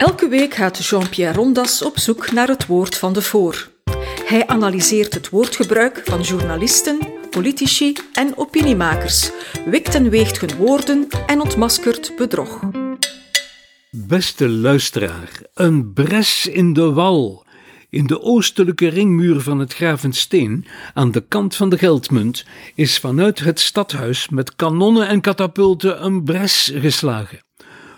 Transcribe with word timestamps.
Elke 0.00 0.28
week 0.28 0.54
gaat 0.54 0.86
Jean-Pierre 0.86 1.36
Rondas 1.36 1.82
op 1.82 1.98
zoek 1.98 2.32
naar 2.32 2.48
het 2.48 2.66
woord 2.66 2.96
van 2.96 3.12
de 3.12 3.22
voor. 3.22 3.70
Hij 4.24 4.46
analyseert 4.46 5.14
het 5.14 5.28
woordgebruik 5.28 6.02
van 6.04 6.20
journalisten, 6.20 6.98
politici 7.30 7.96
en 8.12 8.36
opiniemakers, 8.36 9.30
wikt 9.64 9.94
en 9.94 10.10
weegt 10.10 10.40
hun 10.40 10.56
woorden 10.56 11.08
en 11.26 11.40
ontmaskert 11.40 12.12
bedrog. 12.16 12.60
Beste 13.90 14.48
luisteraar, 14.48 15.40
een 15.54 15.92
bres 15.92 16.46
in 16.46 16.72
de 16.72 16.92
wal. 16.92 17.46
In 17.90 18.06
de 18.06 18.22
oostelijke 18.22 18.88
ringmuur 18.88 19.40
van 19.40 19.58
het 19.58 19.74
Gravensteen, 19.74 20.66
aan 20.94 21.10
de 21.10 21.24
kant 21.28 21.56
van 21.56 21.68
de 21.68 21.78
Geldmunt, 21.78 22.44
is 22.74 22.98
vanuit 22.98 23.38
het 23.38 23.60
stadhuis 23.60 24.28
met 24.28 24.56
kanonnen 24.56 25.08
en 25.08 25.20
katapulten 25.20 26.04
een 26.04 26.24
bres 26.24 26.72
geslagen. 26.74 27.40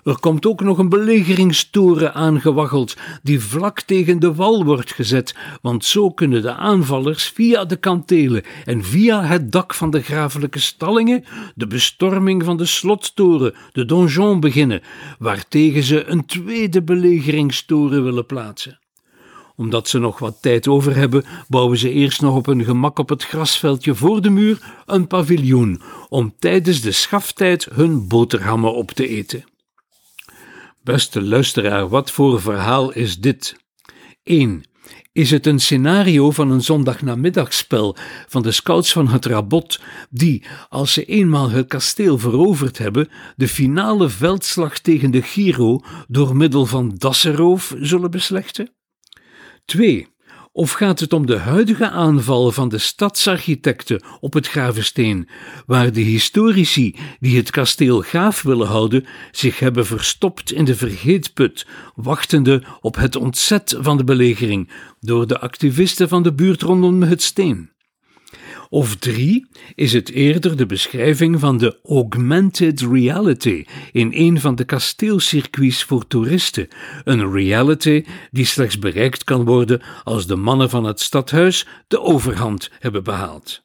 Er 0.05 0.21
komt 0.21 0.47
ook 0.47 0.61
nog 0.61 0.79
een 0.79 0.89
belegeringstoren 0.89 2.15
aangewaggeld, 2.15 2.97
die 3.23 3.41
vlak 3.41 3.81
tegen 3.81 4.19
de 4.19 4.35
wal 4.35 4.65
wordt 4.65 4.93
gezet, 4.93 5.35
want 5.61 5.85
zo 5.85 6.11
kunnen 6.11 6.43
de 6.43 6.55
aanvallers 6.55 7.29
via 7.29 7.65
de 7.65 7.77
kantelen 7.77 8.43
en 8.65 8.85
via 8.85 9.25
het 9.25 9.53
dak 9.53 9.75
van 9.75 9.91
de 9.91 10.03
grafelijke 10.03 10.59
stallingen 10.59 11.25
de 11.55 11.67
bestorming 11.67 12.45
van 12.45 12.57
de 12.57 12.67
slottoren, 12.67 13.55
de 13.73 13.85
donjon, 13.85 14.41
beginnen, 14.41 14.83
waartegen 15.19 15.83
ze 15.83 16.05
een 16.05 16.27
tweede 16.27 16.83
belegeringstoren 16.83 18.05
willen 18.05 18.27
plaatsen 18.27 18.81
omdat 19.57 19.89
ze 19.89 19.99
nog 19.99 20.19
wat 20.19 20.39
tijd 20.41 20.69
over 20.69 20.97
hebben, 20.97 21.25
bouwen 21.49 21.79
ze 21.79 21.91
eerst 21.91 22.21
nog 22.21 22.37
op 22.37 22.47
hun 22.47 22.65
gemak 22.65 22.99
op 22.99 23.09
het 23.09 23.25
grasveldje 23.25 23.95
voor 23.95 24.23
de 24.23 24.31
muur 24.31 24.59
een 24.87 25.07
paviljoen, 25.07 25.81
om 26.09 26.35
tijdens 26.39 26.81
de 26.81 26.93
schaftijd 26.93 27.69
hun 27.73 28.09
boterhammen 28.09 28.75
op 28.75 28.91
te 28.91 29.09
eten. 29.09 29.45
Beste 30.85 31.23
luisteraar, 31.23 31.89
wat 31.89 32.11
voor 32.11 32.41
verhaal 32.41 32.93
is 32.93 33.21
dit? 33.21 33.57
1. 34.23 34.63
Is 35.13 35.31
het 35.31 35.47
een 35.47 35.61
scenario 35.61 36.31
van 36.31 36.51
een 36.51 36.61
zondagnamiddagspel 36.61 37.97
van 38.29 38.43
de 38.43 38.53
scouts 38.53 38.93
van 38.93 39.09
het 39.09 39.27
Rabot, 39.27 39.81
die, 40.11 40.45
als 40.69 40.93
ze 40.93 41.05
eenmaal 41.05 41.51
het 41.51 41.69
kasteel 41.69 42.19
veroverd 42.19 42.79
hebben, 42.79 43.09
de 43.37 43.49
finale 43.49 44.09
veldslag 44.09 44.79
tegen 44.79 45.11
de 45.11 45.23
Giro 45.23 45.81
door 46.09 46.37
middel 46.37 46.67
van 46.67 46.95
dassenroof 46.97 47.75
zullen 47.79 48.11
beslechten? 48.11 48.73
2. 49.65 50.09
Of 50.55 50.73
gaat 50.73 51.01
het 51.01 51.13
om 51.13 51.27
de 51.27 51.39
huidige 51.39 51.91
aanval 51.91 52.53
van 52.53 52.69
de 52.69 52.79
stadsarchitecten 52.79 54.03
op 54.21 54.33
het 54.33 54.49
Gravensteen, 54.49 55.29
waar 55.67 55.93
de 55.93 56.01
historici 56.01 56.97
die 57.21 57.37
het 57.37 57.51
kasteel 57.51 58.03
gaaf 58.03 58.43
willen 58.43 58.67
houden 58.67 59.07
zich 59.31 59.59
hebben 59.59 59.87
verstopt 59.87 60.53
in 60.53 60.65
de 60.65 60.75
vergeetput, 60.75 61.67
wachtende 61.95 62.63
op 62.81 62.97
het 62.97 63.17
ontzet 63.17 63.77
van 63.81 63.97
de 63.97 64.05
belegering 64.05 64.71
door 65.01 65.27
de 65.27 65.39
activisten 65.39 66.09
van 66.09 66.23
de 66.23 66.33
buurt 66.33 66.63
rondom 66.63 67.03
het 67.03 67.23
steen? 67.23 67.71
Of 68.69 68.97
drie 68.97 69.47
is 69.75 69.93
het 69.93 70.11
eerder 70.11 70.57
de 70.57 70.67
beschrijving 70.67 71.41
van 71.41 71.59
de 71.59 71.79
augmented 71.85 72.81
reality 72.81 73.65
in 73.93 74.11
een 74.15 74.41
van 74.41 74.55
de 74.55 74.65
kasteelcircuits 74.65 75.85
voor 75.85 76.07
toeristen. 76.07 76.69
Een 77.05 77.33
reality 77.33 78.05
die 78.31 78.45
slechts 78.45 78.79
bereikt 78.79 79.25
kan 79.25 79.45
worden 79.45 79.83
als 80.05 80.27
de 80.27 80.37
mannen 80.37 80.71
van 80.71 80.85
het 80.85 81.01
stadhuis 81.01 81.67
de 81.89 82.01
overhand 82.01 82.71
hebben 82.79 83.05
behaald. 83.05 83.63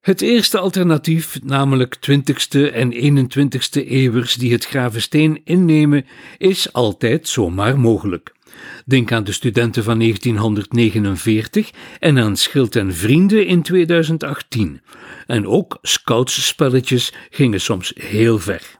Het 0.00 0.20
eerste 0.20 0.58
alternatief, 0.58 1.38
namelijk 1.42 1.96
20ste 2.10 2.72
en 2.72 2.92
21ste 2.92 3.86
eeuwers 3.86 4.34
die 4.34 4.52
het 4.52 4.64
Gravensteen 4.64 5.40
innemen, 5.44 6.06
is 6.38 6.72
altijd 6.72 7.28
zomaar 7.28 7.78
mogelijk. 7.78 8.35
Denk 8.84 9.12
aan 9.12 9.24
de 9.24 9.32
studenten 9.32 9.84
van 9.84 9.98
1949 9.98 11.70
en 11.98 12.18
aan 12.18 12.36
Schild 12.36 12.76
en 12.76 12.94
Vrienden 12.94 13.46
in 13.46 13.62
2018. 13.62 14.80
En 15.26 15.46
ook 15.46 15.78
scoutsspelletjes 15.82 17.12
gingen 17.30 17.60
soms 17.60 17.92
heel 17.94 18.38
ver. 18.38 18.78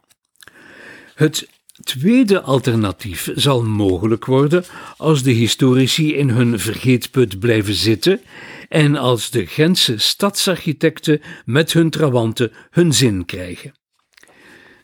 Het 1.15 1.47
tweede 1.83 2.41
alternatief 2.41 3.31
zal 3.35 3.63
mogelijk 3.63 4.25
worden 4.25 4.63
als 4.97 5.23
de 5.23 5.31
historici 5.31 6.15
in 6.15 6.29
hun 6.29 6.59
vergeetput 6.59 7.39
blijven 7.39 7.73
zitten 7.73 8.21
en 8.69 8.95
als 8.95 9.29
de 9.29 9.45
Gentse 9.45 9.97
stadsarchitecten 9.97 11.21
met 11.45 11.73
hun 11.73 11.89
trawanten 11.89 12.51
hun 12.71 12.93
zin 12.93 13.25
krijgen. 13.25 13.73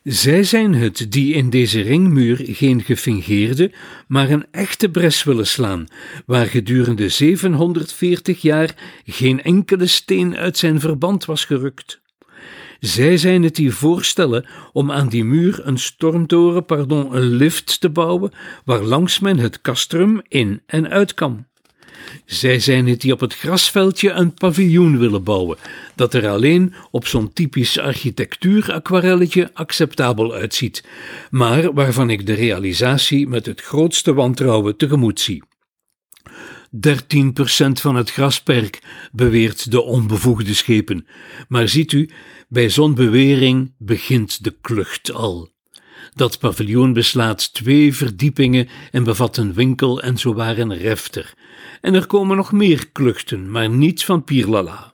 Zij 0.04 0.44
zijn 0.44 0.74
het 0.74 1.12
die 1.12 1.34
in 1.34 1.50
deze 1.50 1.82
ringmuur 1.82 2.40
geen 2.42 2.82
gefingeerde, 2.82 3.72
maar 4.08 4.30
een 4.30 4.46
echte 4.52 4.90
bres 4.90 5.24
willen 5.24 5.48
slaan, 5.48 5.88
waar 6.26 6.46
gedurende 6.46 7.10
740 7.10 8.42
jaar 8.42 9.02
geen 9.06 9.44
enkele 9.44 9.88
steen 9.88 10.38
uit 10.38 10.58
zijn 10.58 10.80
verband 10.80 11.26
was 11.26 11.46
gerukt. 11.46 12.02
Zij 12.80 13.18
zijn 13.18 13.44
het 13.44 13.56
die 13.56 13.72
voorstellen 13.72 14.46
om 14.72 14.92
aan 14.92 15.10
die 15.10 15.24
muur 15.24 15.68
een 15.68 15.80
stormtoren, 15.80 16.66
pardon, 16.66 17.16
een 17.16 17.30
lift 17.36 17.82
te 17.82 17.90
bouwen, 17.90 18.32
waar 18.66 18.82
langs 18.82 19.20
men 19.20 19.38
het 19.38 19.62
castrum 19.62 20.22
in 20.28 20.62
en 20.66 20.90
uit 20.90 21.14
kan. 21.14 21.46
Zij 22.26 22.60
zijn 22.60 22.88
het 22.88 23.02
die 23.02 23.14
op 23.14 23.20
het 23.20 23.36
grasveldje 23.36 24.10
een 24.10 24.34
paviljoen 24.34 24.98
willen 24.98 25.24
bouwen, 25.24 25.58
dat 25.96 26.14
er 26.14 26.28
alleen 26.28 26.74
op 26.92 27.08
zo'n 27.08 27.34
typisch 27.34 27.80
architectuur-aquarelletje 27.80 29.50
acceptabel 29.54 30.34
uitziet, 30.34 30.84
maar 31.30 31.74
waarvan 31.74 32.10
ik 32.10 32.26
de 32.26 32.34
realisatie 32.34 33.28
met 33.28 33.46
het 33.46 33.62
grootste 33.62 34.14
wantrouwen 34.14 34.78
tegemoet 34.78 35.20
zie. 35.20 35.44
13% 36.74 36.78
van 37.72 37.96
het 37.96 38.12
grasperk, 38.12 38.82
beweert 39.12 39.72
de 39.72 39.82
onbevoegde 39.82 40.54
schepen. 40.54 41.08
Maar 41.48 41.68
ziet 41.68 41.92
u, 41.92 42.10
bij 42.48 42.70
zo'n 42.70 42.96
bewering 42.96 43.74
begint 43.78 44.44
de 44.44 44.56
klucht 44.62 45.12
al. 45.12 45.53
Dat 46.14 46.40
paviljoen 46.40 46.94
beslaat 46.94 47.54
twee 47.54 47.96
verdiepingen 47.96 48.68
en 48.92 49.04
bevat 49.04 49.38
een 49.38 49.54
winkel 49.54 50.02
en 50.02 50.18
zowaar 50.18 50.58
een 50.58 50.78
refter. 50.78 51.34
En 51.82 51.94
er 51.94 52.06
komen 52.06 52.38
nog 52.38 52.52
meer 52.52 52.90
kluchten, 52.92 53.52
maar 53.52 53.70
niet 53.70 54.06
van 54.06 54.24
Pierlala. 54.24 54.94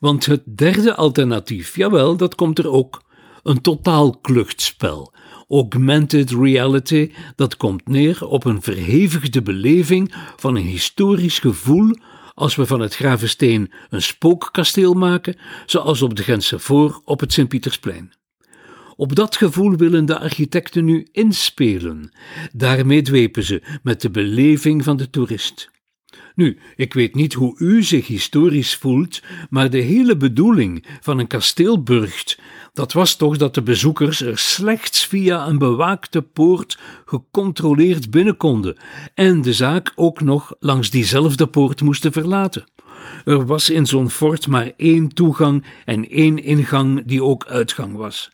Want 0.00 0.26
het 0.26 0.42
derde 0.56 0.94
alternatief, 0.94 1.76
jawel, 1.76 2.16
dat 2.16 2.34
komt 2.34 2.58
er 2.58 2.70
ook. 2.70 3.02
Een 3.42 3.60
totaal 3.60 4.18
kluchtspel. 4.18 5.12
Augmented 5.48 6.30
reality, 6.30 7.12
dat 7.36 7.56
komt 7.56 7.88
neer 7.88 8.26
op 8.26 8.44
een 8.44 8.62
verhevigde 8.62 9.42
beleving 9.42 10.14
van 10.36 10.56
een 10.56 10.66
historisch 10.66 11.38
gevoel 11.38 11.96
als 12.34 12.54
we 12.54 12.66
van 12.66 12.80
het 12.80 12.94
Gravensteen 12.94 13.72
een 13.90 14.02
spookkasteel 14.02 14.94
maken, 14.94 15.36
zoals 15.66 16.02
op 16.02 16.14
de 16.14 16.22
Gentse 16.22 16.58
Voor 16.58 17.02
op 17.04 17.20
het 17.20 17.32
Sint-Pietersplein. 17.32 18.12
Op 18.96 19.14
dat 19.14 19.36
gevoel 19.36 19.76
willen 19.76 20.06
de 20.06 20.18
architecten 20.18 20.84
nu 20.84 21.06
inspelen. 21.12 22.10
Daarmee 22.52 23.02
dwepen 23.02 23.42
ze 23.42 23.62
met 23.82 24.00
de 24.00 24.10
beleving 24.10 24.84
van 24.84 24.96
de 24.96 25.10
toerist. 25.10 25.72
Nu, 26.34 26.58
ik 26.76 26.94
weet 26.94 27.14
niet 27.14 27.32
hoe 27.32 27.58
u 27.58 27.82
zich 27.82 28.06
historisch 28.06 28.76
voelt, 28.76 29.22
maar 29.50 29.70
de 29.70 29.78
hele 29.78 30.16
bedoeling 30.16 30.84
van 31.00 31.18
een 31.18 31.26
kasteelburcht, 31.26 32.38
dat 32.72 32.92
was 32.92 33.16
toch 33.16 33.36
dat 33.36 33.54
de 33.54 33.62
bezoekers 33.62 34.20
er 34.20 34.38
slechts 34.38 35.06
via 35.06 35.46
een 35.46 35.58
bewaakte 35.58 36.22
poort 36.22 36.78
gecontroleerd 37.04 38.10
binnen 38.10 38.36
konden 38.36 38.76
en 39.14 39.42
de 39.42 39.52
zaak 39.52 39.92
ook 39.94 40.20
nog 40.20 40.54
langs 40.60 40.90
diezelfde 40.90 41.46
poort 41.46 41.82
moesten 41.82 42.12
verlaten. 42.12 42.64
Er 43.24 43.46
was 43.46 43.70
in 43.70 43.86
zo'n 43.86 44.10
fort 44.10 44.46
maar 44.46 44.72
één 44.76 45.08
toegang 45.08 45.64
en 45.84 46.08
één 46.08 46.42
ingang 46.42 47.02
die 47.06 47.22
ook 47.22 47.46
uitgang 47.46 47.96
was. 47.96 48.33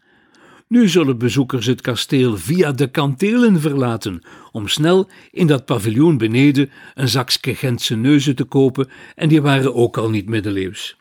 Nu 0.70 0.88
zullen 0.88 1.18
bezoekers 1.18 1.66
het 1.66 1.80
kasteel 1.80 2.36
via 2.36 2.72
de 2.72 2.90
kantelen 2.90 3.60
verlaten, 3.60 4.26
om 4.52 4.68
snel 4.68 5.08
in 5.30 5.46
dat 5.46 5.64
paviljoen 5.64 6.18
beneden 6.18 6.70
een 6.94 7.08
zakje 7.08 7.54
Gentse 7.54 7.96
neuzen 7.96 8.36
te 8.36 8.44
kopen, 8.44 8.88
en 9.14 9.28
die 9.28 9.42
waren 9.42 9.74
ook 9.74 9.96
al 9.96 10.10
niet 10.10 10.28
middeleeuws. 10.28 10.96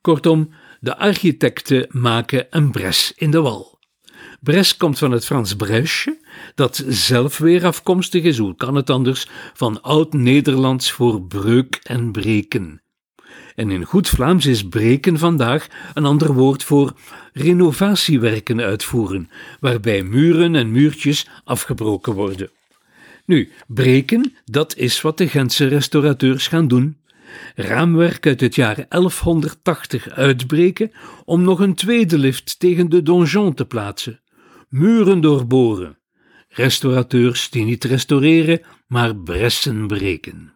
Kortom, 0.00 0.50
de 0.80 0.96
architecten 0.96 1.86
maken 1.90 2.46
een 2.50 2.70
bres 2.70 3.12
in 3.16 3.30
de 3.30 3.40
wal. 3.40 3.78
Bres 4.40 4.76
komt 4.76 4.98
van 4.98 5.10
het 5.10 5.24
Frans 5.24 5.56
bresche, 5.56 6.20
dat 6.54 6.84
zelf 6.88 7.38
weer 7.38 7.64
afkomstig 7.64 8.22
is, 8.22 8.38
hoe 8.38 8.56
kan 8.56 8.74
het 8.74 8.90
anders, 8.90 9.28
van 9.52 9.82
oud-Nederlands 9.82 10.92
voor 10.92 11.22
breuk 11.22 11.80
en 11.82 12.12
breken. 12.12 12.83
En 13.54 13.70
in 13.70 13.84
goed 13.84 14.08
Vlaams 14.08 14.46
is 14.46 14.68
breken 14.68 15.18
vandaag 15.18 15.66
een 15.94 16.04
ander 16.04 16.32
woord 16.32 16.64
voor 16.64 16.92
renovatiewerken 17.32 18.60
uitvoeren, 18.60 19.30
waarbij 19.60 20.02
muren 20.02 20.54
en 20.54 20.70
muurtjes 20.70 21.28
afgebroken 21.44 22.12
worden. 22.12 22.50
Nu, 23.26 23.50
breken, 23.66 24.34
dat 24.44 24.76
is 24.76 25.00
wat 25.00 25.18
de 25.18 25.28
Gentse 25.28 25.66
restaurateurs 25.66 26.46
gaan 26.46 26.68
doen. 26.68 26.96
Raamwerk 27.54 28.26
uit 28.26 28.40
het 28.40 28.54
jaar 28.54 28.86
1180 28.88 30.08
uitbreken 30.08 30.92
om 31.24 31.42
nog 31.42 31.60
een 31.60 31.74
tweede 31.74 32.18
lift 32.18 32.58
tegen 32.58 32.90
de 32.90 33.02
donjon 33.02 33.54
te 33.54 33.64
plaatsen. 33.64 34.20
Muren 34.68 35.20
doorboren. 35.20 35.98
restaurateurs 36.48 37.50
die 37.50 37.64
niet 37.64 37.84
restaureren, 37.84 38.60
maar 38.86 39.16
bressen 39.16 39.86
breken. 39.86 40.53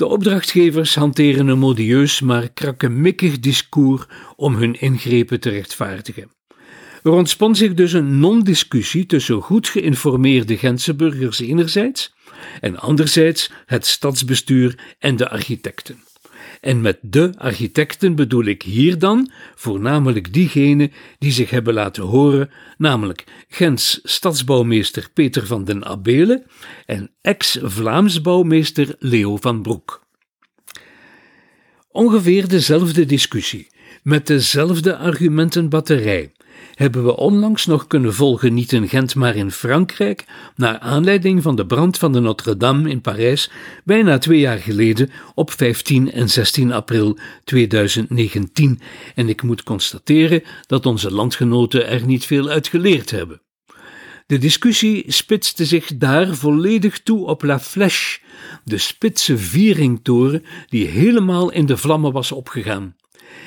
De 0.00 0.06
opdrachtgevers 0.06 0.94
hanteren 0.94 1.48
een 1.48 1.58
modieus 1.58 2.20
maar 2.20 2.48
krakkemikkig 2.48 3.40
discours 3.40 4.04
om 4.36 4.54
hun 4.54 4.80
ingrepen 4.80 5.40
te 5.40 5.50
rechtvaardigen. 5.50 6.30
Er 7.02 7.10
ontspant 7.10 7.56
zich 7.56 7.74
dus 7.74 7.92
een 7.92 8.18
non-discussie 8.18 9.06
tussen 9.06 9.42
goed 9.42 9.68
geïnformeerde 9.68 10.56
Gentse 10.56 10.94
burgers 10.94 11.40
enerzijds 11.40 12.14
en 12.60 12.76
anderzijds 12.78 13.50
het 13.66 13.86
stadsbestuur 13.86 14.78
en 14.98 15.16
de 15.16 15.28
architecten. 15.28 15.98
En 16.60 16.80
met 16.80 16.98
de 17.02 17.32
architecten 17.36 18.14
bedoel 18.14 18.44
ik 18.44 18.62
hier 18.62 18.98
dan 18.98 19.30
voornamelijk 19.54 20.32
diegenen 20.32 20.92
die 21.18 21.32
zich 21.32 21.50
hebben 21.50 21.74
laten 21.74 22.02
horen, 22.02 22.50
namelijk 22.78 23.24
Gens 23.48 24.00
stadsbouwmeester 24.02 25.10
Peter 25.14 25.46
van 25.46 25.64
den 25.64 25.84
Abele 25.84 26.46
en 26.86 27.10
ex-Vlaams 27.20 28.20
bouwmeester 28.20 28.94
Leo 28.98 29.36
van 29.36 29.62
Broek. 29.62 30.08
Ongeveer 31.88 32.48
dezelfde 32.48 33.06
discussie, 33.06 33.66
met 34.02 34.26
dezelfde 34.26 34.96
argumentenbatterij, 34.96 36.32
hebben 36.80 37.04
we 37.04 37.16
onlangs 37.16 37.66
nog 37.66 37.86
kunnen 37.86 38.14
volgen, 38.14 38.54
niet 38.54 38.72
in 38.72 38.88
Gent, 38.88 39.14
maar 39.14 39.36
in 39.36 39.50
Frankrijk, 39.50 40.24
naar 40.56 40.78
aanleiding 40.78 41.42
van 41.42 41.56
de 41.56 41.66
brand 41.66 41.98
van 41.98 42.12
de 42.12 42.20
Notre-Dame 42.20 42.90
in 42.90 43.00
Parijs, 43.00 43.50
bijna 43.84 44.18
twee 44.18 44.38
jaar 44.38 44.58
geleden, 44.58 45.10
op 45.34 45.50
15 45.50 46.12
en 46.12 46.28
16 46.28 46.72
april 46.72 47.18
2019. 47.44 48.80
En 49.14 49.28
ik 49.28 49.42
moet 49.42 49.62
constateren 49.62 50.42
dat 50.66 50.86
onze 50.86 51.10
landgenoten 51.10 51.88
er 51.88 52.06
niet 52.06 52.24
veel 52.26 52.48
uit 52.48 52.68
geleerd 52.68 53.10
hebben. 53.10 53.42
De 54.26 54.38
discussie 54.38 55.12
spitste 55.12 55.64
zich 55.64 55.96
daar 55.96 56.34
volledig 56.34 57.02
toe 57.02 57.26
op 57.26 57.42
La 57.42 57.60
Flèche, 57.60 58.20
de 58.64 58.78
spitse 58.78 59.38
vieringtoren 59.38 60.44
die 60.68 60.86
helemaal 60.86 61.50
in 61.50 61.66
de 61.66 61.76
vlammen 61.76 62.12
was 62.12 62.32
opgegaan. 62.32 62.94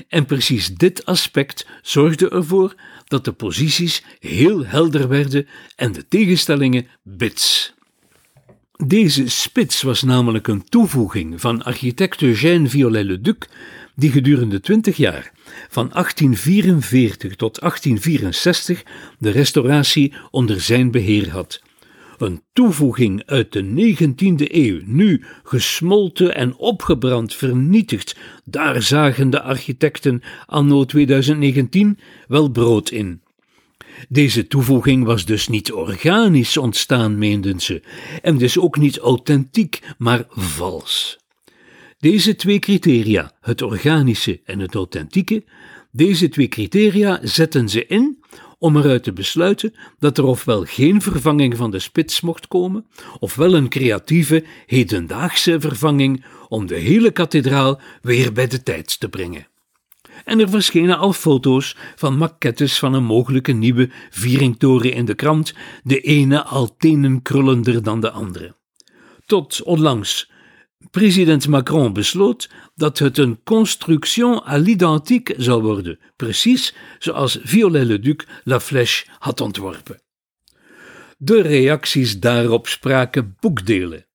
En 0.08 0.26
precies 0.26 0.68
dit 0.68 1.06
aspect 1.06 1.68
zorgde 1.82 2.30
ervoor 2.30 2.76
dat 3.08 3.26
de 3.26 3.32
posities 3.32 4.04
heel 4.20 4.66
helder 4.66 5.08
werden 5.08 5.48
en 5.76 5.92
de 5.92 6.08
tegenstellingen 6.08 6.88
bits. 7.04 7.74
Deze 8.86 9.30
spits 9.30 9.82
was 9.82 10.04
namelijk 10.04 10.48
een 10.48 10.64
toevoeging 10.64 11.42
van 11.42 11.64
architect 11.64 12.22
Eugène 12.22 12.70
Viollet-le-Duc, 12.70 13.38
die 13.96 14.12
gedurende 14.12 14.60
twintig 14.60 14.98
jaar, 14.98 15.32
van 15.70 15.90
1844 15.90 17.36
tot 17.36 17.60
1864, 17.60 18.84
de 19.20 19.30
restauratie 19.30 20.14
onder 20.32 20.62
zijn 20.62 20.92
beheer 20.92 21.30
had. 21.30 21.62
Een 22.18 22.42
toevoeging 22.54 23.24
uit 23.26 23.52
de 23.52 23.64
19e 23.64 24.52
eeuw, 24.52 24.80
nu 24.86 25.24
gesmolten 25.44 26.36
en 26.36 26.56
opgebrand, 26.56 27.34
vernietigd, 27.34 28.16
daar 28.46 28.82
zagen 28.82 29.30
de 29.30 29.42
architecten 29.42 30.22
anno 30.46 30.86
2019 30.86 32.00
wel 32.28 32.50
brood 32.50 32.90
in. 32.90 33.22
Deze 34.10 34.48
toevoeging 34.48 35.06
was 35.06 35.26
dus 35.26 35.48
niet 35.48 35.72
organisch 35.72 36.58
ontstaan, 36.58 37.18
meenden 37.18 37.60
ze, 37.60 37.82
en 38.22 38.38
dus 38.38 38.58
ook 38.60 38.78
niet 38.78 38.98
authentiek, 38.98 39.80
maar 39.98 40.26
vals. 40.30 41.18
Deze 42.00 42.36
twee 42.36 42.60
criteria, 42.60 43.32
het 43.42 43.62
organische 43.62 44.42
en 44.46 44.60
het 44.60 44.76
authentieke, 44.76 45.44
deze 45.92 46.30
twee 46.30 46.48
criteria 46.48 47.20
zetten 47.22 47.70
ze 47.70 47.86
in 47.86 48.24
om 48.64 48.78
eruit 48.78 49.04
te 49.04 49.14
besluiten 49.14 49.74
dat 50.00 50.18
er 50.18 50.24
ofwel 50.24 50.64
geen 50.64 51.02
vervanging 51.02 51.58
van 51.58 51.72
de 51.72 51.80
spits 51.80 52.22
mocht 52.22 52.48
komen, 52.48 52.86
ofwel 53.20 53.54
een 53.54 53.70
creatieve, 53.70 54.44
hedendaagse 54.66 55.60
vervanging 55.60 56.26
om 56.48 56.66
de 56.66 56.76
hele 56.76 57.12
kathedraal 57.12 57.80
weer 58.02 58.34
bij 58.34 58.48
de 58.48 58.64
tijd 58.64 59.00
te 59.00 59.10
brengen. 59.10 59.48
En 60.26 60.40
er 60.40 60.50
verschenen 60.50 60.98
al 60.98 61.14
foto's 61.14 61.76
van 61.96 62.18
maquettes 62.18 62.80
van 62.80 62.94
een 62.94 63.04
mogelijke 63.04 63.52
nieuwe 63.52 63.90
vieringtoren 64.10 64.94
in 64.94 65.06
de 65.06 65.16
krant, 65.16 65.54
de 65.84 66.00
ene 66.00 66.44
al 66.44 66.76
tenenkrullender 66.78 67.84
dan 67.84 68.00
de 68.00 68.12
andere. 68.12 68.56
Tot 69.26 69.64
onlangs 69.64 70.32
President 70.92 71.48
Macron 71.48 71.94
besloot 71.94 72.50
dat 72.76 73.00
het 73.00 73.18
een 73.18 73.40
construction 73.44 74.42
à 74.48 74.58
l'identique 74.58 75.34
zou 75.38 75.62
worden, 75.62 76.00
precies 76.16 76.76
zoals 77.00 77.40
Viollet-le-Duc 77.44 78.26
La 78.44 78.60
Flèche 78.60 79.06
had 79.20 79.42
ontworpen. 79.42 80.02
De 81.18 81.42
reacties 81.42 82.20
daarop 82.20 82.68
spraken 82.68 83.36
boekdelen. 83.40 84.06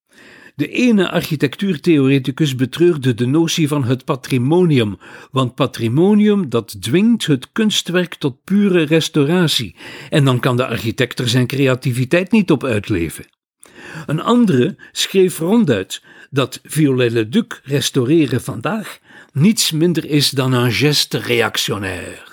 De 0.58 0.68
ene 0.68 1.10
architectuurtheoreticus 1.10 2.54
betreurde 2.54 3.14
de 3.14 3.26
notie 3.26 3.68
van 3.68 3.84
het 3.84 4.04
patrimonium, 4.04 4.98
want 5.30 5.54
patrimonium 5.54 6.48
dat 6.48 6.82
dwingt 6.82 7.26
het 7.26 7.52
kunstwerk 7.52 8.14
tot 8.14 8.44
pure 8.44 8.82
restauratie, 8.82 9.76
en 10.10 10.24
dan 10.24 10.40
kan 10.40 10.56
de 10.56 10.66
architect 10.66 11.18
er 11.18 11.28
zijn 11.28 11.46
creativiteit 11.46 12.30
niet 12.30 12.50
op 12.50 12.64
uitleven. 12.64 13.24
Een 14.06 14.20
andere 14.20 14.76
schreef 14.92 15.38
ronduit 15.38 16.02
dat 16.30 16.60
Viollet-le-Duc 16.64 17.60
restaureren 17.62 18.42
vandaag 18.42 18.98
niets 19.32 19.70
minder 19.70 20.04
is 20.04 20.30
dan 20.30 20.52
een 20.52 20.72
geste 20.72 21.18
reactionnaire. 21.18 22.26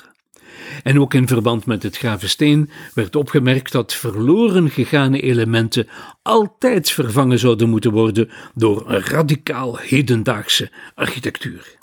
En 0.83 0.99
ook 0.99 1.13
in 1.13 1.27
verband 1.27 1.65
met 1.65 1.83
het 1.83 1.97
Gravensteen 1.97 2.69
werd 2.93 3.15
opgemerkt 3.15 3.71
dat 3.71 3.93
verloren 3.93 4.69
gegane 4.69 5.21
elementen 5.21 5.87
altijd 6.21 6.91
vervangen 6.91 7.39
zouden 7.39 7.69
moeten 7.69 7.91
worden 7.91 8.29
door 8.53 8.89
een 8.89 9.01
radicaal 9.01 9.77
hedendaagse 9.77 10.71
architectuur. 10.95 11.77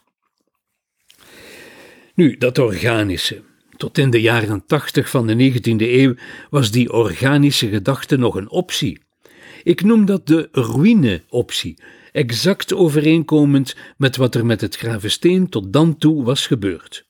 Nu, 2.15 2.37
dat 2.39 2.59
organische. 2.59 3.43
Tot 3.77 3.99
in 3.99 4.11
de 4.11 4.21
jaren 4.21 4.67
tachtig 4.67 5.11
van 5.11 5.27
de 5.27 5.53
19e 5.53 5.77
eeuw 5.77 6.15
was 6.51 6.71
die 6.71 6.93
organische 6.93 7.69
gedachte 7.69 8.17
nog 8.17 8.35
een 8.35 8.51
optie. 8.51 9.01
Ik 9.63 9.83
noem 9.83 10.05
dat 10.05 10.27
de 10.27 10.49
ruïne-optie, 10.53 11.79
exact 12.13 12.75
overeenkomend 12.75 13.77
met 13.97 14.17
wat 14.17 14.35
er 14.35 14.47
met 14.47 14.61
het 14.61 14.77
Gravensteen 14.77 15.49
tot 15.49 15.73
dan 15.73 15.97
toe 15.97 16.25
was 16.25 16.47
gebeurd. 16.47 17.05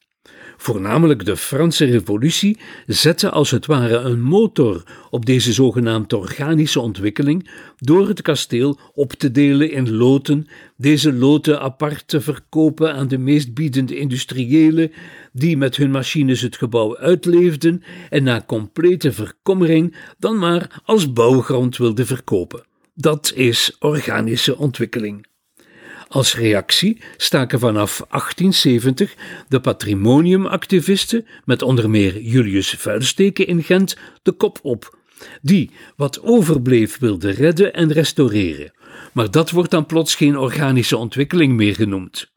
Voornamelijk 0.57 1.25
de 1.25 1.37
Franse 1.37 1.85
Revolutie 1.85 2.59
zette 2.87 3.31
als 3.31 3.51
het 3.51 3.67
ware 3.67 3.97
een 3.97 4.23
motor 4.23 4.83
op 5.11 5.27
deze 5.27 5.53
zogenaamde 5.53 6.17
organische 6.17 6.81
ontwikkeling 6.81 7.51
door 7.77 8.09
het 8.09 8.23
kasteel 8.23 8.79
op 8.95 9.13
te 9.13 9.31
delen 9.31 9.71
in 9.71 9.91
loten, 9.91 10.47
deze 10.77 11.13
loten 11.13 11.61
apart 11.61 12.09
te 12.09 12.21
verkopen 12.21 12.95
aan 12.95 13.09
de 13.09 13.19
meest 13.19 13.55
biedende 13.55 13.97
industriëlen 13.97 14.93
die 15.33 15.57
met 15.57 15.77
hun 15.77 15.91
machines 15.91 16.41
het 16.41 16.57
gebouw 16.57 16.99
uitleefden 16.99 17.83
en 18.11 18.23
na 18.23 18.43
complete 18.47 19.13
verkommering 19.13 19.97
dan 20.19 20.39
maar 20.39 20.81
als 20.85 21.13
bouwgrond 21.13 21.77
wilden 21.77 22.07
verkopen. 22.07 22.65
Dat 22.95 23.33
is 23.35 23.77
organische 23.79 24.59
ontwikkeling. 24.59 25.27
Als 26.09 26.37
reactie 26.37 27.01
staken 27.17 27.59
vanaf 27.59 27.97
1870 27.97 29.15
de 29.49 29.61
patrimoniumactivisten, 29.61 31.27
met 31.45 31.63
onder 31.63 31.91
meer 31.91 32.21
Julius 32.21 32.71
Vuilsteken 32.71 33.47
in 33.47 33.63
Gent, 33.63 33.97
de 34.23 34.33
kop 34.33 34.59
op, 34.63 34.99
die 35.43 35.71
wat 35.97 36.23
overbleef 36.23 36.99
wilde 36.99 37.31
redden 37.31 37.75
en 37.75 37.93
restaureren. 37.93 38.73
Maar 39.13 39.31
dat 39.31 39.51
wordt 39.51 39.71
dan 39.71 39.87
plots 39.87 40.15
geen 40.15 40.37
organische 40.37 40.97
ontwikkeling 40.97 41.53
meer 41.53 41.75
genoemd. 41.75 42.31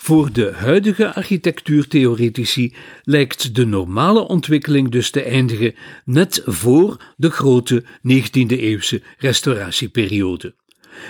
Voor 0.00 0.32
de 0.32 0.52
huidige 0.54 1.14
architectuurtheoretici 1.14 2.74
lijkt 3.02 3.54
de 3.54 3.66
normale 3.66 4.20
ontwikkeling 4.28 4.90
dus 4.90 5.10
te 5.10 5.22
eindigen 5.22 5.74
net 6.04 6.42
voor 6.44 6.96
de 7.16 7.30
grote 7.30 7.84
19e-eeuwse 7.84 9.02
restauratieperiode. 9.18 10.54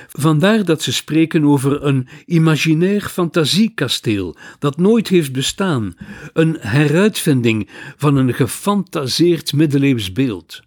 Vandaar 0.09 0.65
dat 0.65 0.83
ze 0.83 0.93
spreken 0.93 1.45
over 1.45 1.85
een 1.85 2.09
imaginair 2.27 3.01
fantasiekasteel 3.01 4.37
dat 4.59 4.77
nooit 4.77 5.09
heeft 5.09 5.33
bestaan, 5.33 5.95
een 6.33 6.57
heruitvinding 6.61 7.69
van 7.97 8.17
een 8.17 8.35
gefantaseerd 8.35 9.53
middeleeuws 9.53 10.13
beeld. 10.13 10.63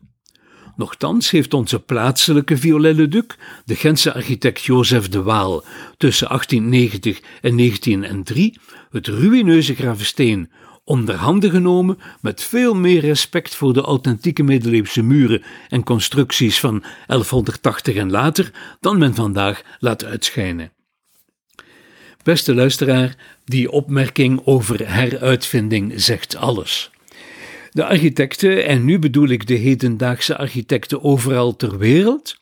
Nochtans 0.82 1.32
heeft 1.32 1.54
onze 1.54 1.80
plaatselijke 1.80 2.58
Viollet-le-Duc, 2.58 3.26
de 3.66 3.76
Gentse 3.76 4.14
architect 4.14 4.62
Joseph 4.64 5.10
de 5.10 5.22
Waal, 5.22 5.64
tussen 5.98 6.28
1890 6.28 7.22
en 7.42 7.58
1903 7.58 8.60
het 8.92 9.08
ruïneuze 9.08 9.76
gravensteen 9.76 10.52
onder 10.84 11.16
handen 11.16 11.50
genomen 11.50 11.98
met 12.22 12.44
veel 12.44 12.76
meer 12.76 13.00
respect 13.00 13.56
voor 13.56 13.74
de 13.74 13.82
authentieke 13.82 14.44
middeleeuwse 14.44 15.02
muren 15.02 15.44
en 15.70 15.84
constructies 15.84 16.60
van 16.60 16.84
1180 17.08 17.96
en 17.96 18.12
later 18.12 18.52
dan 18.80 18.98
men 18.98 19.16
vandaag 19.16 19.62
laat 19.80 20.06
uitschijnen. 20.06 20.72
Beste 22.24 22.54
luisteraar, 22.54 23.16
die 23.46 23.72
opmerking 23.72 24.42
over 24.46 24.94
heruitvinding 24.94 25.94
zegt 25.96 26.36
alles. 26.36 26.92
De 27.72 27.86
architecten, 27.86 28.66
en 28.66 28.86
nu 28.86 29.00
bedoel 29.00 29.28
ik 29.28 29.48
de 29.48 29.54
hedendaagse 29.54 30.38
architecten 30.38 31.04
overal 31.04 31.56
ter 31.56 31.78
wereld, 31.78 32.36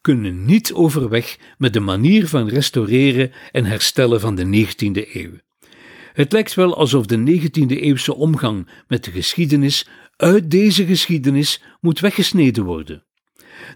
kunnen 0.00 0.44
niet 0.44 0.72
overweg 0.72 1.38
met 1.58 1.72
de 1.72 1.80
manier 1.80 2.28
van 2.28 2.48
restaureren 2.48 3.32
en 3.52 3.64
herstellen 3.64 4.20
van 4.20 4.34
de 4.34 4.66
19e 4.66 5.12
eeuw. 5.12 5.32
Het 6.12 6.32
lijkt 6.32 6.54
wel 6.54 6.76
alsof 6.76 7.06
de 7.06 7.40
19e 7.40 7.80
eeuwse 7.80 8.14
omgang 8.14 8.68
met 8.88 9.04
de 9.04 9.10
geschiedenis 9.10 9.88
uit 10.16 10.50
deze 10.50 10.86
geschiedenis 10.86 11.62
moet 11.80 12.00
weggesneden 12.00 12.64
worden. 12.64 13.04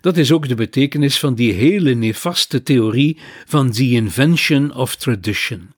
Dat 0.01 0.17
is 0.17 0.33
ook 0.33 0.49
de 0.49 0.55
betekenis 0.55 1.19
van 1.19 1.35
die 1.35 1.53
hele 1.53 1.95
nefaste 1.95 2.63
theorie 2.63 3.19
van 3.47 3.71
the 3.71 3.91
invention 3.91 4.75
of 4.75 4.97
tradition. 4.97 5.71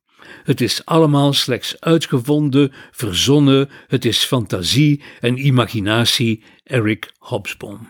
Het 0.44 0.60
is 0.60 0.84
allemaal 0.84 1.32
slechts 1.32 1.80
uitgevonden, 1.80 2.72
verzonnen, 2.90 3.68
het 3.86 4.04
is 4.04 4.24
fantasie 4.24 5.02
en 5.20 5.46
imaginatie, 5.46 6.42
Eric 6.64 7.12
Hobsbawm. 7.18 7.88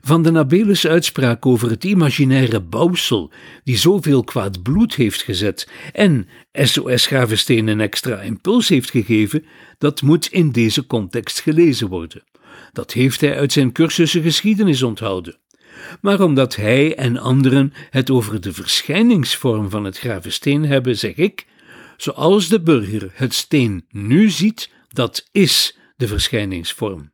Van 0.00 0.22
de 0.22 0.30
Nabelus 0.30 0.86
uitspraak 0.86 1.46
over 1.46 1.70
het 1.70 1.84
imaginaire 1.84 2.60
bouwsel, 2.60 3.32
die 3.64 3.76
zoveel 3.76 4.24
kwaad 4.24 4.62
bloed 4.62 4.94
heeft 4.94 5.22
gezet 5.22 5.70
en 5.92 6.28
SOS 6.52 7.06
Gravesteen 7.06 7.66
een 7.66 7.80
extra 7.80 8.20
impuls 8.20 8.68
heeft 8.68 8.90
gegeven, 8.90 9.44
dat 9.78 10.02
moet 10.02 10.26
in 10.26 10.50
deze 10.50 10.86
context 10.86 11.40
gelezen 11.40 11.88
worden. 11.88 12.24
Dat 12.72 12.92
heeft 12.92 13.20
hij 13.20 13.38
uit 13.38 13.52
zijn 13.52 13.72
cursussen 13.72 14.22
geschiedenis 14.22 14.82
onthouden. 14.82 15.38
Maar 16.00 16.20
omdat 16.20 16.56
hij 16.56 16.96
en 16.96 17.18
anderen 17.18 17.72
het 17.90 18.10
over 18.10 18.40
de 18.40 18.52
verschijningsvorm 18.52 19.70
van 19.70 19.84
het 19.84 19.98
gravensteen 19.98 20.64
hebben, 20.64 20.98
zeg 20.98 21.14
ik: 21.14 21.46
zoals 21.96 22.48
de 22.48 22.60
burger 22.60 23.10
het 23.12 23.34
steen 23.34 23.84
nu 23.88 24.30
ziet, 24.30 24.70
dat 24.88 25.28
is 25.32 25.78
de 25.96 26.08
verschijningsvorm. 26.08 27.12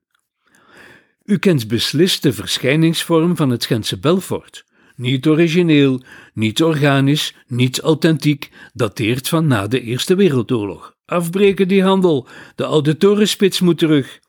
U 1.25 1.39
kent 1.39 1.69
beslist 1.69 2.23
de 2.23 2.33
verschijningsvorm 2.33 3.37
van 3.37 3.51
het 3.51 3.65
Gentse 3.65 3.99
Belfort. 3.99 4.65
Niet 4.97 5.27
origineel, 5.27 6.03
niet 6.35 6.63
organisch, 6.63 7.35
niet 7.47 7.81
authentiek, 7.81 8.51
dateert 8.73 9.29
van 9.29 9.47
na 9.47 9.67
de 9.67 9.81
Eerste 9.81 10.15
Wereldoorlog. 10.15 10.97
Afbreken 11.05 11.69
die 11.69 11.83
handel, 11.83 12.29
de 12.55 12.65
oude 12.65 12.97
torenspits 12.97 13.61
moet 13.61 13.79
terug. 13.79 14.21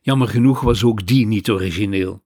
Jammer 0.00 0.28
genoeg 0.28 0.60
was 0.60 0.84
ook 0.84 1.06
die 1.06 1.26
niet 1.26 1.50
origineel. 1.50 2.22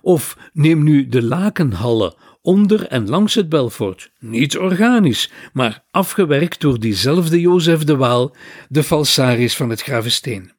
Of 0.00 0.50
neem 0.52 0.82
nu 0.82 1.08
de 1.08 1.22
lakenhallen 1.22 2.14
onder 2.42 2.86
en 2.86 3.08
langs 3.08 3.34
het 3.34 3.48
Belfort, 3.48 4.10
niet 4.18 4.58
organisch, 4.58 5.30
maar 5.52 5.84
afgewerkt 5.90 6.60
door 6.60 6.80
diezelfde 6.80 7.40
Jozef 7.40 7.84
de 7.84 7.96
Waal, 7.96 8.36
de 8.68 8.82
falsaris 8.82 9.56
van 9.56 9.70
het 9.70 9.82
Gravensteen. 9.82 10.52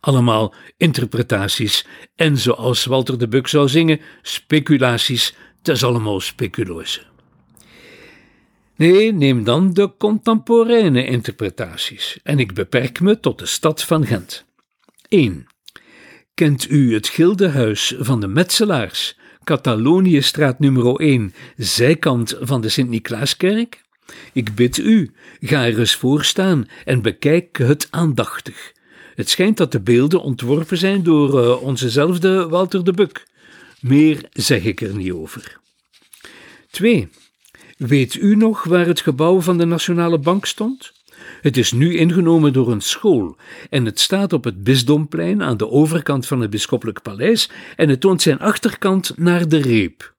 Allemaal 0.00 0.54
interpretaties 0.76 1.86
en 2.14 2.38
zoals 2.38 2.84
Walter 2.84 3.18
de 3.18 3.28
Buk 3.28 3.46
zou 3.46 3.68
zingen, 3.68 4.00
speculaties, 4.22 5.34
het 5.58 5.68
is 5.68 5.84
allemaal 5.84 6.20
speculoze. 6.20 7.00
Nee, 8.76 9.12
neem 9.12 9.44
dan 9.44 9.72
de 9.72 9.96
contemporaine 9.96 11.06
interpretaties 11.06 12.18
en 12.22 12.38
ik 12.38 12.54
beperk 12.54 13.00
me 13.00 13.20
tot 13.20 13.38
de 13.38 13.46
stad 13.46 13.84
van 13.84 14.06
Gent. 14.06 14.44
1. 15.08 15.46
Kent 16.34 16.70
u 16.70 16.94
het 16.94 17.08
gildehuis 17.08 17.94
van 17.98 18.20
de 18.20 18.26
Metselaars, 18.26 19.16
Cataloniëstraat 19.48 20.58
nummer 20.58 20.94
1, 20.94 21.34
zijkant 21.56 22.36
van 22.40 22.60
de 22.60 22.68
Sint-Niklaaskerk? 22.68 23.82
Ik 24.32 24.54
bid 24.54 24.78
u, 24.78 25.12
ga 25.40 25.66
er 25.66 25.78
eens 25.78 25.94
voor 25.94 26.24
staan 26.24 26.68
en 26.84 27.02
bekijk 27.02 27.58
het 27.58 27.88
aandachtig. 27.90 28.72
Het 29.14 29.28
schijnt 29.28 29.56
dat 29.56 29.72
de 29.72 29.80
beelden 29.80 30.22
ontworpen 30.22 30.78
zijn 30.78 31.02
door 31.02 31.42
uh, 31.42 31.62
onzezelfde 31.62 32.48
Walter 32.48 32.84
de 32.84 32.92
Buk. 32.92 33.26
Meer 33.80 34.28
zeg 34.32 34.64
ik 34.64 34.80
er 34.80 34.94
niet 34.94 35.12
over. 35.12 35.60
2. 36.70 37.08
Weet 37.76 38.14
u 38.14 38.36
nog 38.36 38.64
waar 38.64 38.86
het 38.86 39.00
gebouw 39.00 39.40
van 39.40 39.58
de 39.58 39.64
Nationale 39.64 40.18
Bank 40.18 40.46
stond? 40.46 40.92
Het 41.40 41.56
is 41.56 41.72
nu 41.72 41.96
ingenomen 41.96 42.52
door 42.52 42.72
een 42.72 42.80
school 42.80 43.36
en 43.70 43.84
het 43.84 44.00
staat 44.00 44.32
op 44.32 44.44
het 44.44 44.62
Bisdomplein 44.62 45.42
aan 45.42 45.56
de 45.56 45.68
overkant 45.68 46.26
van 46.26 46.40
het 46.40 46.50
Bisschoppelijk 46.50 47.02
Paleis 47.02 47.50
en 47.76 47.88
het 47.88 48.00
toont 48.00 48.22
zijn 48.22 48.38
achterkant 48.38 49.12
naar 49.16 49.48
de 49.48 49.60
reep. 49.60 50.16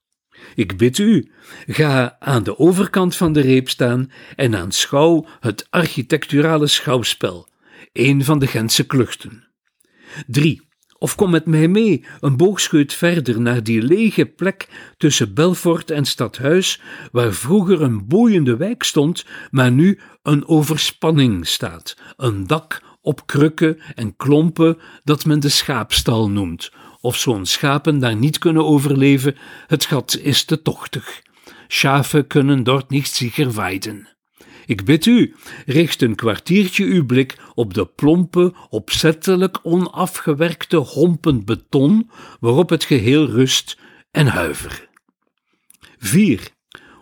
Ik 0.56 0.78
bid 0.78 0.98
u, 0.98 1.32
ga 1.68 2.16
aan 2.20 2.44
de 2.44 2.60
overkant 2.60 3.16
van 3.16 3.34
de 3.34 3.42
reep 3.42 3.70
staan 3.70 4.12
en 4.36 4.56
aanschouw 4.56 5.25
het 5.39 5.68
architecturale 5.70 6.68
schouwspel, 6.68 7.48
een 7.94 8.24
van 8.24 8.39
de 8.39 8.48
Gentse 8.48 8.86
kluchten. 8.86 9.48
3. 10.28 10.69
Of 11.00 11.15
kom 11.15 11.29
met 11.29 11.46
mij 11.46 11.68
mee, 11.68 12.06
een 12.20 12.38
boogscheut 12.38 12.94
verder 12.94 13.41
naar 13.41 13.63
die 13.63 13.82
lege 13.82 14.25
plek 14.25 14.68
tussen 14.98 15.34
Belfort 15.34 15.91
en 15.91 16.06
Stadhuis, 16.06 16.82
waar 17.12 17.34
vroeger 17.34 17.82
een 17.82 18.08
boeiende 18.08 18.58
wijk 18.58 18.84
stond, 18.84 19.25
maar 19.51 19.72
nu 19.72 20.00
een 20.24 20.48
overspanning 20.48 21.48
staat, 21.48 21.96
een 22.18 22.48
dak 22.48 22.82
op 23.01 23.27
krukken 23.27 23.79
en 23.96 24.15
klompen 24.15 24.77
dat 25.03 25.25
men 25.25 25.39
de 25.39 25.50
schaapstal 25.50 26.29
noemt. 26.29 26.72
Of 27.01 27.18
zo'n 27.18 27.46
schapen 27.46 28.00
daar 28.00 28.15
niet 28.15 28.38
kunnen 28.38 28.65
overleven, 28.65 29.36
het 29.68 29.86
gat 29.86 30.20
is 30.22 30.44
te 30.44 30.62
tochtig. 30.62 31.22
Schafen 31.68 32.27
kunnen 32.27 32.63
dort 32.63 32.89
niet 32.89 33.08
zeker 33.08 33.53
weiden. 33.53 34.19
Ik 34.70 34.86
bid 34.86 35.06
u, 35.06 35.36
richt 35.66 36.02
een 36.02 36.16
kwartiertje 36.16 36.86
uw 36.86 37.06
blik 37.06 37.38
op 37.54 37.74
de 37.74 37.86
plompe, 37.86 38.54
opzettelijk 38.70 39.60
onafgewerkte 39.64 40.76
hompen 40.76 41.46
beton 41.46 42.10
waarop 42.40 42.70
het 42.70 42.84
geheel 42.84 43.26
rust 43.26 43.78
en 44.12 44.28
huiver. 44.28 44.90
4. 45.98 46.48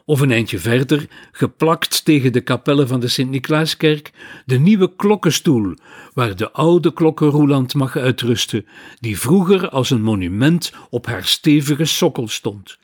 Of 0.06 0.20
een 0.20 0.32
eindje 0.32 0.60
verder, 0.60 1.08
geplakt 1.32 2.06
tegen 2.06 2.34
de 2.34 2.42
kapellen 2.42 2.88
van 2.88 3.00
de 3.00 3.08
Sint-Niklaaskerk, 3.08 4.12
de 4.46 4.60
nieuwe 4.60 4.96
klokkenstoel, 4.96 5.76
waar 6.14 6.36
de 6.36 6.52
oude 6.52 6.94
klokkenroeland 6.94 7.74
mag 7.74 7.96
uitrusten, 7.96 8.66
die 9.00 9.20
vroeger 9.20 9.70
als 9.70 9.90
een 9.90 10.02
monument 10.02 10.74
op 10.90 11.06
haar 11.06 11.26
stevige 11.26 11.86
sokkel 11.86 12.28
stond. 12.28 12.78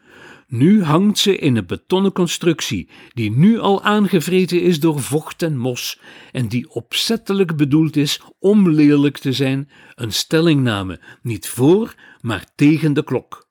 Nu 0.56 0.84
hangt 0.84 1.18
ze 1.18 1.38
in 1.38 1.56
een 1.56 1.66
betonnen 1.66 2.12
constructie, 2.12 2.90
die 3.14 3.32
nu 3.32 3.60
al 3.60 3.84
aangevreten 3.84 4.62
is 4.62 4.80
door 4.80 5.00
vocht 5.00 5.42
en 5.42 5.58
mos, 5.58 6.00
en 6.32 6.48
die 6.48 6.70
opzettelijk 6.70 7.56
bedoeld 7.56 7.96
is 7.96 8.22
om 8.40 8.70
lelijk 8.70 9.18
te 9.18 9.34
zijn, 9.34 9.70
een 9.96 10.14
stellingname, 10.14 11.02
niet 11.22 11.48
voor, 11.48 11.96
maar 12.22 12.46
tegen 12.56 12.94
de 12.94 13.04
klok. 13.04 13.48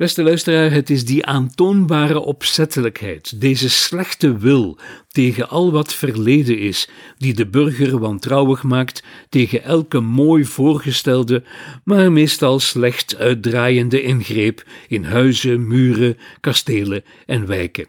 Beste 0.00 0.22
luisteraar, 0.22 0.70
het 0.70 0.90
is 0.90 1.04
die 1.04 1.26
aantoonbare 1.26 2.20
opzettelijkheid, 2.20 3.40
deze 3.40 3.70
slechte 3.70 4.38
wil 4.38 4.78
tegen 5.08 5.48
al 5.48 5.72
wat 5.72 5.94
verleden 5.94 6.58
is, 6.58 6.88
die 7.18 7.34
de 7.34 7.46
burger 7.46 7.98
wantrouwig 7.98 8.62
maakt 8.62 9.02
tegen 9.28 9.62
elke 9.62 10.00
mooi 10.00 10.44
voorgestelde, 10.44 11.42
maar 11.84 12.12
meestal 12.12 12.58
slecht 12.58 13.16
uitdraaiende 13.16 14.02
ingreep 14.02 14.64
in 14.88 15.04
huizen, 15.04 15.66
muren, 15.66 16.16
kastelen 16.40 17.04
en 17.26 17.46
wijken. 17.46 17.88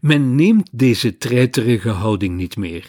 Men 0.00 0.34
neemt 0.34 0.68
deze 0.72 1.16
treiterige 1.16 1.90
houding 1.90 2.36
niet 2.36 2.56
meer. 2.56 2.86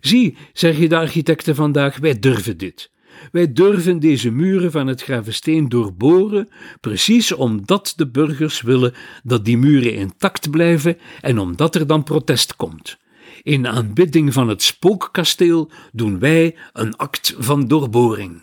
Zie, 0.00 0.36
zeggen 0.52 0.88
de 0.88 0.96
architecten 0.96 1.54
vandaag, 1.54 1.96
wij 1.96 2.18
durven 2.18 2.58
dit. 2.58 2.90
Wij 3.32 3.52
durven 3.52 3.98
deze 3.98 4.30
muren 4.30 4.70
van 4.70 4.86
het 4.86 5.02
Gravensteen 5.02 5.68
doorboren, 5.68 6.48
precies 6.80 7.32
omdat 7.32 7.92
de 7.96 8.08
burgers 8.08 8.60
willen 8.60 8.94
dat 9.22 9.44
die 9.44 9.58
muren 9.58 9.94
intact 9.94 10.50
blijven 10.50 10.98
en 11.20 11.38
omdat 11.38 11.74
er 11.74 11.86
dan 11.86 12.02
protest 12.02 12.56
komt. 12.56 12.98
In 13.42 13.66
aanbidding 13.66 14.32
van 14.32 14.48
het 14.48 14.62
spookkasteel 14.62 15.70
doen 15.92 16.18
wij 16.18 16.56
een 16.72 16.96
act 16.96 17.34
van 17.38 17.68
doorboring. 17.68 18.42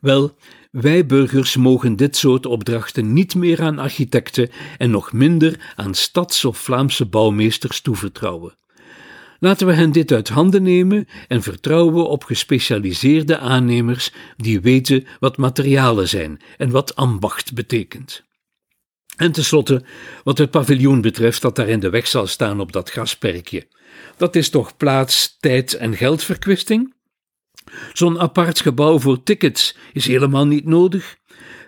Wel, 0.00 0.36
wij 0.70 1.06
burgers 1.06 1.56
mogen 1.56 1.96
dit 1.96 2.16
soort 2.16 2.46
opdrachten 2.46 3.12
niet 3.12 3.34
meer 3.34 3.62
aan 3.62 3.78
architecten 3.78 4.50
en 4.78 4.90
nog 4.90 5.12
minder 5.12 5.72
aan 5.76 5.94
stads- 5.94 6.44
of 6.44 6.58
Vlaamse 6.58 7.06
bouwmeesters 7.06 7.80
toevertrouwen. 7.80 8.54
Laten 9.40 9.66
we 9.66 9.72
hen 9.72 9.92
dit 9.92 10.12
uit 10.12 10.28
handen 10.28 10.62
nemen 10.62 11.08
en 11.28 11.42
vertrouwen 11.42 12.08
op 12.08 12.24
gespecialiseerde 12.24 13.38
aannemers 13.38 14.12
die 14.36 14.60
weten 14.60 15.06
wat 15.18 15.36
materialen 15.36 16.08
zijn 16.08 16.40
en 16.56 16.70
wat 16.70 16.96
ambacht 16.96 17.54
betekent. 17.54 18.22
En 19.16 19.32
tenslotte, 19.32 19.84
wat 20.24 20.38
het 20.38 20.50
paviljoen 20.50 21.00
betreft 21.00 21.42
dat 21.42 21.56
daar 21.56 21.68
in 21.68 21.80
de 21.80 21.90
weg 21.90 22.06
zal 22.06 22.26
staan 22.26 22.60
op 22.60 22.72
dat 22.72 22.90
grasperkje. 22.90 23.66
Dat 24.16 24.36
is 24.36 24.48
toch 24.48 24.76
plaats, 24.76 25.36
tijd 25.38 25.74
en 25.74 25.96
geldverkwisting? 25.96 26.94
Zo'n 27.92 28.20
apart 28.20 28.60
gebouw 28.60 28.98
voor 28.98 29.22
tickets 29.22 29.76
is 29.92 30.06
helemaal 30.06 30.46
niet 30.46 30.64
nodig. 30.64 31.16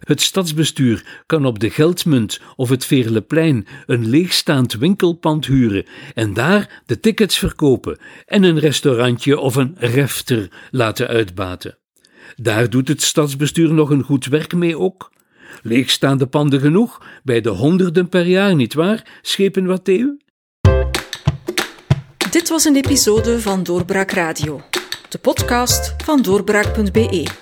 Het 0.03 0.21
stadsbestuur 0.21 1.23
kan 1.27 1.47
op 1.47 1.59
de 1.59 1.71
Geldmunt 1.71 2.41
of 2.57 2.69
het 2.69 2.85
Veerleplein 2.85 3.67
een 3.87 4.09
leegstaand 4.09 4.73
winkelpand 4.73 5.47
huren 5.47 5.87
en 6.15 6.35
daar 6.35 6.83
de 6.87 7.01
tickets 7.01 7.39
verkopen 7.39 7.99
en 8.27 8.43
een 8.43 8.59
restaurantje 8.59 9.39
of 9.39 9.57
een 9.57 9.77
refter 9.79 10.49
laten 10.71 11.09
uitbaten. 11.09 11.79
Daar 12.37 12.71
doet 12.71 12.89
het 12.89 13.03
stadsbestuur 13.03 13.73
nog 13.73 13.91
een 13.91 14.03
goed 14.03 14.27
werk 14.27 14.55
mee 14.55 14.79
ook. 14.79 15.13
Leegstaande 15.63 16.27
panden 16.27 16.61
genoeg, 16.61 17.03
bij 17.23 17.41
de 17.41 17.49
honderden 17.49 18.09
per 18.09 18.27
jaar, 18.27 18.55
nietwaar, 18.55 19.19
schepen 19.23 19.67
Wattheeuw? 19.67 20.17
Dit 22.31 22.49
was 22.49 22.65
een 22.65 22.77
episode 22.77 23.41
van 23.41 23.63
Doorbraak 23.63 24.11
Radio, 24.11 24.61
de 25.09 25.19
podcast 25.19 25.95
van 26.05 26.23
doorbraak.be. 26.23 27.42